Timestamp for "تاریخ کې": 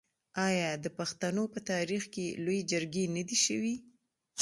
1.71-2.25